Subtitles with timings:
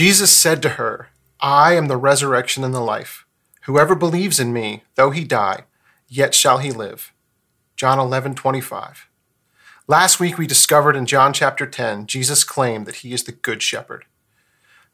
[0.00, 1.10] Jesus said to her,
[1.40, 3.26] I am the resurrection and the life.
[3.64, 5.64] Whoever believes in me, though he die,
[6.08, 7.12] yet shall he live.
[7.76, 9.10] John 11, 25.
[9.86, 13.62] Last week we discovered in John chapter 10, Jesus claimed that he is the good
[13.62, 14.06] shepherd.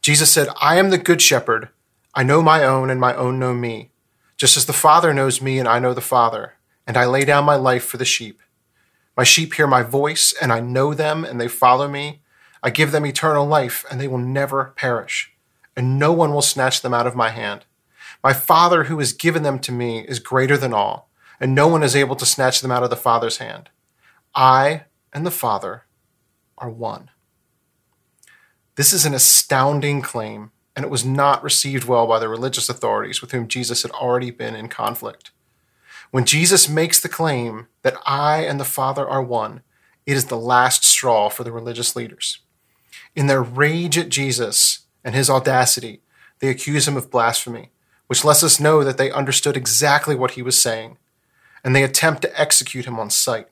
[0.02, 1.68] Jesus said, I am the good shepherd.
[2.12, 3.92] I know my own, and my own know me,
[4.36, 6.54] just as the Father knows me, and I know the Father,
[6.84, 8.40] and I lay down my life for the sheep.
[9.16, 12.22] My sheep hear my voice, and I know them, and they follow me.
[12.66, 15.32] I give them eternal life, and they will never perish,
[15.76, 17.64] and no one will snatch them out of my hand.
[18.24, 21.84] My Father, who has given them to me, is greater than all, and no one
[21.84, 23.70] is able to snatch them out of the Father's hand.
[24.34, 25.84] I and the Father
[26.58, 27.10] are one.
[28.74, 33.20] This is an astounding claim, and it was not received well by the religious authorities
[33.20, 35.30] with whom Jesus had already been in conflict.
[36.10, 39.62] When Jesus makes the claim that I and the Father are one,
[40.04, 42.40] it is the last straw for the religious leaders.
[43.16, 46.02] In their rage at Jesus and his audacity,
[46.40, 47.70] they accuse him of blasphemy,
[48.08, 50.98] which lets us know that they understood exactly what he was saying,
[51.64, 53.48] and they attempt to execute him on sight.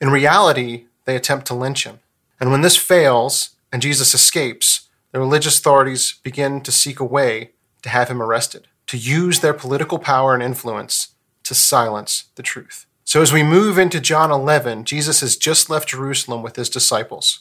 [0.00, 1.98] In reality, they attempt to lynch him.
[2.40, 7.50] And when this fails and Jesus escapes, the religious authorities begin to seek a way
[7.82, 12.86] to have him arrested, to use their political power and influence to silence the truth.
[13.04, 17.40] So as we move into John 11, Jesus has just left Jerusalem with his disciples.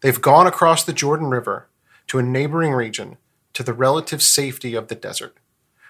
[0.00, 1.68] They've gone across the Jordan River
[2.08, 3.16] to a neighboring region
[3.54, 5.36] to the relative safety of the desert,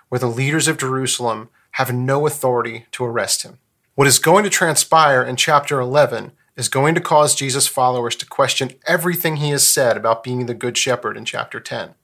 [0.08, 3.58] where the leaders of Jerusalem have no authority to arrest him.
[3.94, 8.26] What is going to transpire in chapter 11 is going to cause Jesus' followers to
[8.26, 11.94] question everything he has said about being the good shepherd in chapter 10.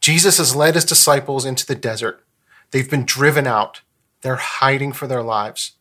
[0.00, 2.24] Jesus has led his disciples into the desert.
[2.70, 3.82] They've been driven out
[4.24, 5.72] they're hiding for their lives.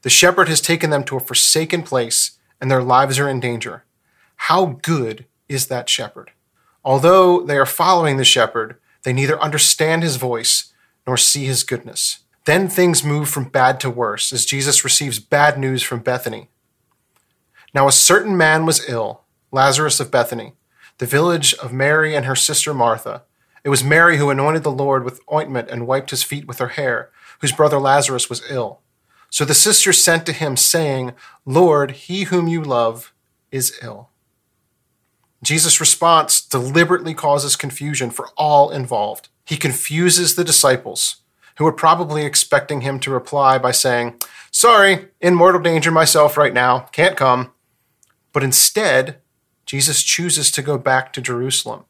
[0.00, 3.84] The shepherd has taken them to a forsaken place, and their lives are in danger.
[4.46, 6.32] How good is that shepherd?
[6.84, 10.72] Although they are following the shepherd, they neither understand his voice
[11.06, 12.18] nor see his goodness.
[12.44, 16.48] Then things move from bad to worse as Jesus receives bad news from Bethany.
[17.72, 19.22] Now, a certain man was ill,
[19.52, 20.54] Lazarus of Bethany,
[20.98, 23.22] the village of Mary and her sister Martha.
[23.62, 26.70] It was Mary who anointed the Lord with ointment and wiped his feet with her
[26.70, 28.80] hair whose brother Lazarus was ill.
[29.30, 31.12] So the sisters sent to him, saying,
[31.46, 33.14] Lord, he whom you love
[33.52, 34.08] is ill.
[35.42, 39.28] Jesus' response deliberately causes confusion for all involved.
[39.44, 41.16] He confuses the disciples,
[41.56, 44.14] who were probably expecting him to reply by saying,
[44.50, 47.52] Sorry, in mortal danger myself right now, can't come.
[48.32, 49.18] But instead,
[49.66, 51.84] Jesus chooses to go back to Jerusalem.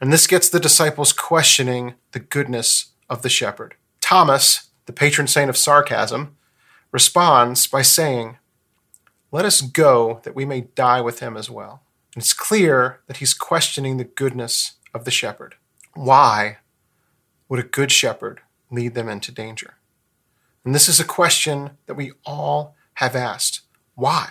[0.00, 3.74] And this gets the disciples questioning the goodness of the shepherd.
[4.00, 6.36] Thomas, the patron saint of sarcasm,
[6.92, 8.38] responds by saying,
[9.32, 11.82] Let us go that we may die with him as well.
[12.16, 15.56] And it's clear that he's questioning the goodness of the shepherd.
[15.92, 16.56] Why
[17.46, 18.40] would a good shepherd
[18.70, 19.74] lead them into danger?
[20.64, 23.60] And this is a question that we all have asked.
[23.96, 24.30] Why?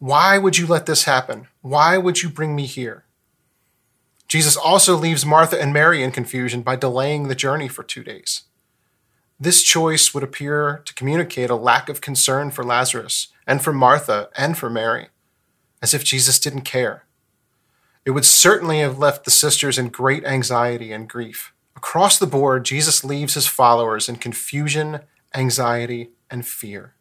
[0.00, 1.46] Why would you let this happen?
[1.60, 3.04] Why would you bring me here?
[4.26, 8.42] Jesus also leaves Martha and Mary in confusion by delaying the journey for two days.
[9.38, 14.30] This choice would appear to communicate a lack of concern for Lazarus and for Martha
[14.36, 15.10] and for Mary,
[15.82, 17.04] as if Jesus didn't care.
[18.04, 21.52] It would certainly have left the sisters in great anxiety and grief.
[21.76, 25.00] Across the board, Jesus leaves his followers in confusion,
[25.34, 26.94] anxiety, and fear.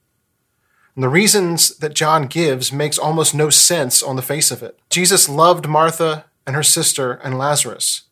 [0.95, 4.79] And the reasons that John gives makes almost no sense on the face of it.
[4.89, 8.03] Jesus loved Martha and her sister and Lazarus.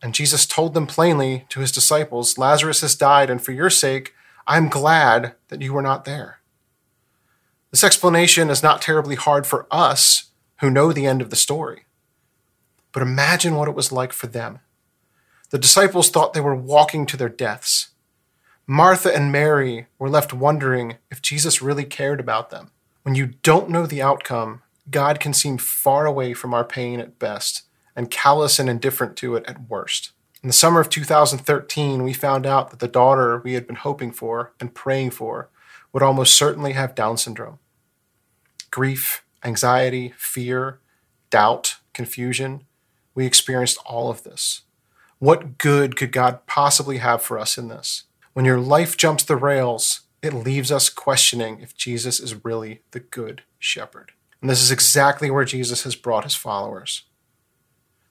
[0.00, 4.14] And Jesus told them plainly to his disciples, Lazarus has died, and for your sake,
[4.46, 6.38] I'm glad that you were not there.
[7.70, 11.84] This explanation is not terribly hard for us who know the end of the story.
[12.92, 14.60] But imagine what it was like for them.
[15.50, 17.88] The disciples thought they were walking to their deaths.
[18.66, 22.70] Martha and Mary were left wondering if Jesus really cared about them.
[23.02, 27.18] When you don't know the outcome, God can seem far away from our pain at
[27.18, 27.62] best
[27.94, 30.12] and callous and indifferent to it at worst.
[30.42, 34.12] In the summer of 2013, we found out that the daughter we had been hoping
[34.12, 35.48] for and praying for
[35.96, 37.58] would almost certainly have Down syndrome.
[38.70, 40.78] Grief, anxiety, fear,
[41.30, 42.64] doubt, confusion,
[43.14, 44.60] we experienced all of this.
[45.20, 48.02] What good could God possibly have for us in this?
[48.34, 53.00] When your life jumps the rails, it leaves us questioning if Jesus is really the
[53.00, 54.12] good shepherd.
[54.42, 57.04] And this is exactly where Jesus has brought his followers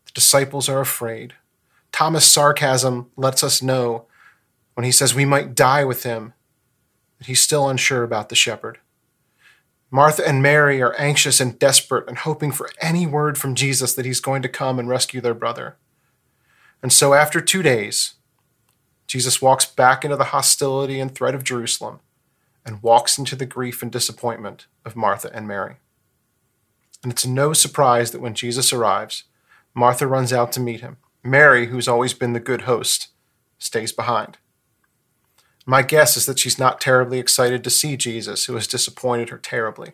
[0.08, 1.36] The disciples are afraid.
[1.92, 4.08] Thomas' sarcasm lets us know
[4.74, 6.34] when he says we might die with him
[7.22, 8.80] he's still unsure about the shepherd.
[9.92, 14.06] Martha and Mary are anxious and desperate and hoping for any word from Jesus that
[14.06, 15.78] he's going to come and rescue their brother.
[16.82, 18.16] And so, after two days,
[19.08, 22.00] Jesus walks back into the hostility and threat of Jerusalem
[22.66, 25.76] and walks into the grief and disappointment of Martha and Mary.
[27.04, 29.26] And it's no surprise that when Jesus arrives,
[29.74, 30.98] Martha runs out to meet him.
[31.24, 33.10] Mary, who's always been the good host,
[33.60, 34.38] stays behind.
[35.66, 39.38] My guess is that she's not terribly excited to see Jesus, who has disappointed her
[39.38, 39.94] terribly.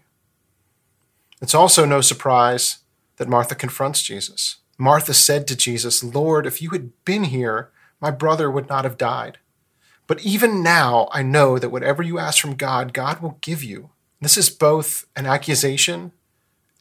[1.42, 2.80] It's also no surprise
[3.18, 4.58] that Martha confronts Jesus.
[4.78, 7.72] Martha said to Jesus, Lord, if you had been here,
[8.02, 9.38] my brother would not have died.
[10.08, 13.92] But even now, I know that whatever you ask from God, God will give you.
[14.20, 16.12] This is both an accusation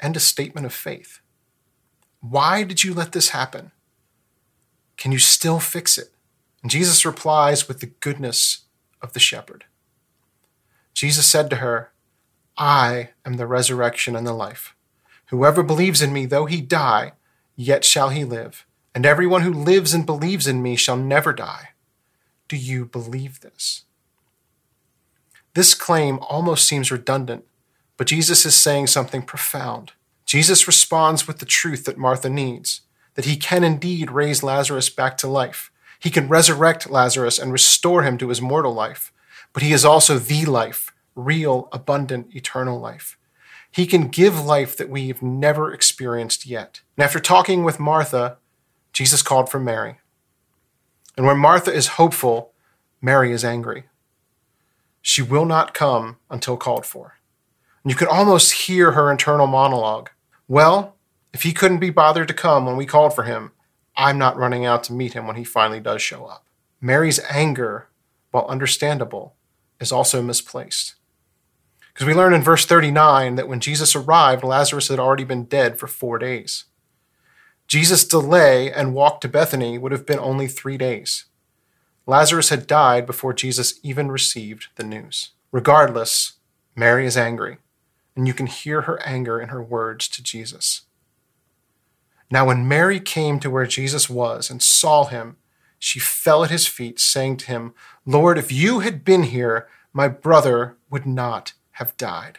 [0.01, 1.21] and a statement of faith.
[2.21, 3.71] Why did you let this happen?
[4.97, 6.09] Can you still fix it?
[6.63, 8.65] And Jesus replies with the goodness
[9.03, 9.65] of the shepherd.
[10.95, 11.93] Jesus said to her,
[12.57, 14.75] I am the resurrection and the life.
[15.27, 17.13] Whoever believes in me, though he die,
[17.57, 18.67] yet shall he live.
[18.95, 21.71] And everyone who lives and believes in me shall never die.
[22.49, 23.85] Do you believe this?
[25.55, 27.45] This claim almost seems redundant,
[27.97, 29.93] but Jesus is saying something profound.
[30.27, 32.83] Jesus responds with the truth that Martha needs
[33.15, 35.70] that he can indeed raise Lazarus back to life,
[36.01, 39.13] he can resurrect Lazarus and restore him to his mortal life,
[39.53, 43.19] but he is also the life, real, abundant, eternal life.
[43.71, 46.81] He can give life that we've never experienced yet.
[46.97, 48.39] And after talking with Martha,
[48.93, 49.99] Jesus called for Mary.
[51.17, 52.53] And when Martha is hopeful,
[53.03, 53.85] Mary is angry.
[55.03, 57.19] She will not come until called for.
[57.85, 60.11] And you can almost hear her internal monologue.
[60.49, 60.97] Well,
[61.33, 63.53] if he couldn't be bothered to come when we called for him,
[64.01, 66.47] I'm not running out to meet him when he finally does show up.
[66.81, 67.89] Mary's anger,
[68.31, 69.35] while understandable,
[69.79, 70.95] is also misplaced.
[71.93, 75.79] Because we learn in verse 39 that when Jesus arrived, Lazarus had already been dead
[75.79, 76.65] for four days.
[77.69, 81.27] Jesus' delay and walk to Bethany would have been only three days.
[82.07, 85.33] Lazarus had died before Jesus even received the news.
[85.53, 86.39] Regardless,
[86.75, 87.59] Mary is angry,
[88.17, 90.87] and you can hear her anger in her words to Jesus.
[92.31, 95.37] Now, when Mary came to where Jesus was and saw him,
[95.79, 97.75] she fell at his feet, saying to him,
[98.07, 102.39] Lord, if you had been here, my brother would not have died.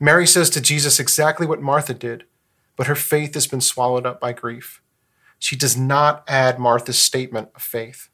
[0.00, 2.24] Mary says to Jesus exactly what Martha did,
[2.76, 4.80] but her faith has been swallowed up by grief.
[5.38, 8.08] She does not add Martha's statement of faith,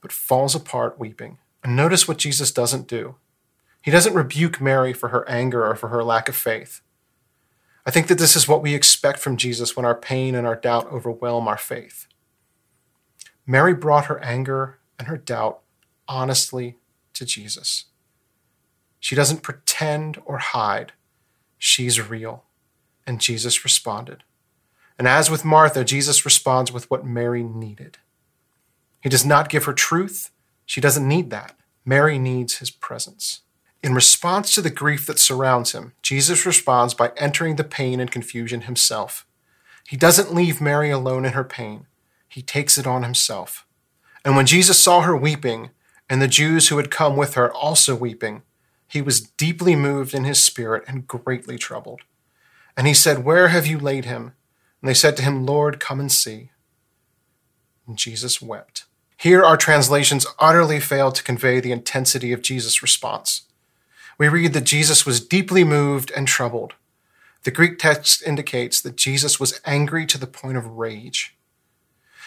[0.00, 1.38] but falls apart weeping.
[1.64, 3.16] And notice what Jesus doesn't do.
[3.80, 6.82] He doesn't rebuke Mary for her anger or for her lack of faith.
[7.84, 10.54] I think that this is what we expect from Jesus when our pain and our
[10.56, 12.06] doubt overwhelm our faith.
[13.46, 15.60] Mary brought her anger and her doubt
[16.06, 16.76] honestly
[17.14, 17.86] to Jesus.
[19.00, 20.92] She doesn't pretend or hide,
[21.58, 22.44] she's real.
[23.04, 24.22] And Jesus responded.
[24.96, 27.98] And as with Martha, Jesus responds with what Mary needed.
[29.00, 30.30] He does not give her truth,
[30.64, 31.56] she doesn't need that.
[31.84, 33.40] Mary needs his presence.
[33.82, 38.10] In response to the grief that surrounds him, Jesus responds by entering the pain and
[38.10, 39.26] confusion himself.
[39.88, 41.86] He doesn't leave Mary alone in her pain,
[42.28, 43.66] he takes it on himself.
[44.24, 45.70] And when Jesus saw her weeping,
[46.08, 48.42] and the Jews who had come with her also weeping,
[48.86, 52.02] he was deeply moved in his spirit and greatly troubled.
[52.76, 54.34] And he said, Where have you laid him?
[54.80, 56.50] And they said to him, Lord, come and see.
[57.86, 58.84] And Jesus wept.
[59.16, 63.42] Here, our translations utterly fail to convey the intensity of Jesus' response
[64.18, 66.74] we read that Jesus was deeply moved and troubled.
[67.44, 71.34] The Greek text indicates that Jesus was angry to the point of rage.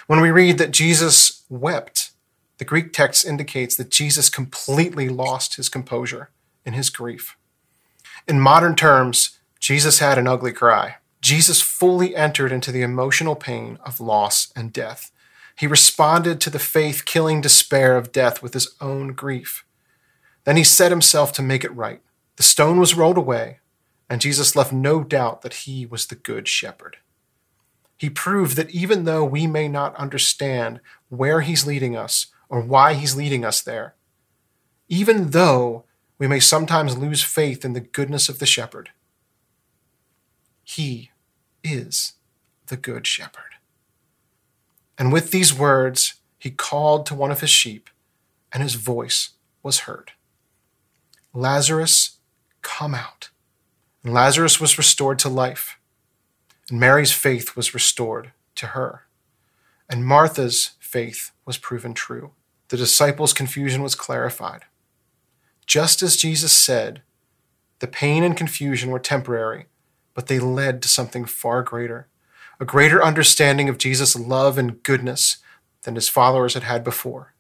[0.08, 2.12] When we read that Jesus wept,
[2.58, 6.30] the Greek text indicates that Jesus completely lost his composure
[6.66, 7.38] in his grief.
[8.28, 10.98] In modern terms, Jesus had an ugly cry.
[11.22, 15.12] Jesus fully entered into the emotional pain of loss and death.
[15.56, 19.65] He responded to the faith killing despair of death with his own grief.
[20.46, 22.02] Then he set himself to make it right.
[22.38, 23.60] The stone was rolled away,
[24.10, 26.98] and Jesus left no doubt that he was the good shepherd.
[27.98, 32.94] He proved that even though we may not understand where he's leading us or why
[32.94, 33.96] he's leading us there,
[34.88, 35.86] even though
[36.18, 38.90] we may sometimes lose faith in the goodness of the shepherd,
[40.64, 41.12] he
[41.64, 42.14] is
[42.68, 43.56] the good shepherd.
[44.98, 47.90] And with these words, he called to one of his sheep,
[48.52, 49.32] and his voice
[49.64, 50.12] was heard.
[51.36, 52.18] Lazarus,
[52.62, 53.30] come out.
[54.04, 55.78] And Lazarus was restored to life.
[56.70, 59.04] And Mary's faith was restored to her.
[59.90, 62.32] And Martha's faith was proven true.
[62.70, 64.64] The disciples' confusion was clarified.
[65.66, 67.02] Just as Jesus said,
[67.80, 69.66] The pain and confusion were temporary,
[70.14, 72.08] but they led to something far greater
[72.60, 75.38] a greater understanding of Jesus' love and goodness
[75.84, 77.34] than his followers had had before.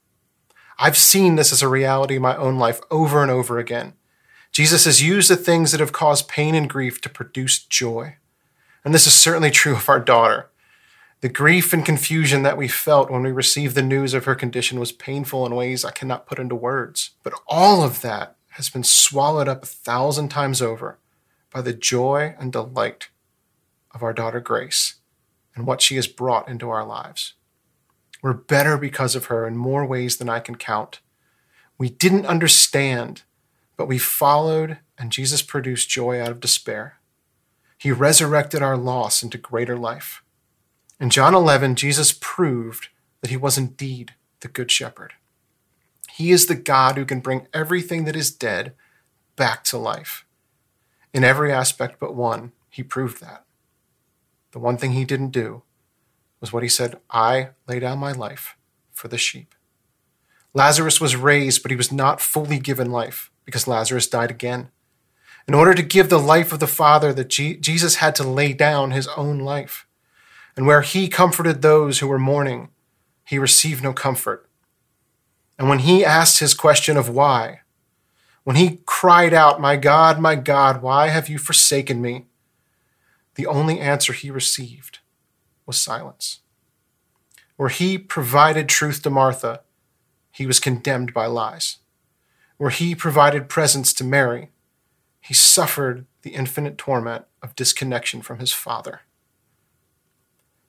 [0.78, 3.94] I've seen this as a reality in my own life over and over again.
[4.52, 8.18] Jesus has used the things that have caused pain and grief to produce joy.
[8.84, 10.50] And this is certainly true of our daughter.
[11.22, 14.80] The grief and confusion that we felt when we received the news of her condition
[14.80, 17.12] was painful in ways I cannot put into words.
[17.24, 21.00] But all of that has been swallowed up a thousand times over
[21.52, 23.10] by the joy and delight
[23.92, 24.96] of our daughter Grace
[25.56, 27.34] and what she has brought into our lives.
[28.26, 31.00] We're better because of her in more ways than I can count.
[31.78, 33.22] We didn't understand,
[33.78, 36.98] but we followed, and Jesus produced joy out of despair.
[37.78, 40.24] He resurrected our loss into greater life.
[41.00, 42.88] In John 11, Jesus proved
[43.22, 45.14] that he was indeed the Good Shepherd.
[46.10, 48.74] He is the God who can bring everything that is dead
[49.36, 50.26] back to life.
[51.14, 53.46] In every aspect but one, he proved that.
[54.52, 55.62] The one thing he didn't do
[56.46, 58.56] was what he said I lay down my life
[58.94, 59.56] for the sheep.
[60.54, 64.70] Lazarus was raised, but he was not fully given life because Lazarus died again.
[65.48, 68.92] In order to give the life of the Father, that Jesus had to lay down
[68.92, 69.88] his own life.
[70.56, 72.70] And where he comforted those who were mourning,
[73.26, 74.48] he received no comfort.
[75.58, 77.62] And when he asked his question of why,
[78.44, 82.26] when he cried out, My God, my God, why have you forsaken me?
[83.34, 85.00] The only answer he received
[85.66, 86.42] was silence.
[87.58, 89.62] Where he provided truth to Martha,
[90.32, 91.78] he was condemned by lies.
[92.58, 94.52] Where he provided presence to Mary,
[95.22, 99.02] he suffered the infinite torment of disconnection from his Father.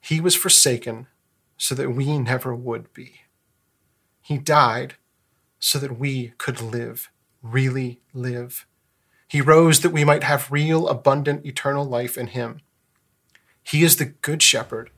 [0.01, 1.09] He was forsaken
[1.57, 3.23] so that we never would be.
[4.21, 4.95] He died
[5.59, 7.11] so that we could live,
[7.43, 8.67] really live.
[9.29, 12.61] He rose that we might have real, abundant, eternal life in him.
[13.67, 14.91] He is the good shepherd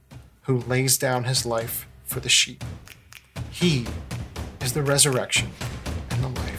[0.43, 2.63] who lays down his life for the sheep.
[3.51, 3.87] He
[4.61, 5.49] is the resurrection
[6.11, 6.58] and the life.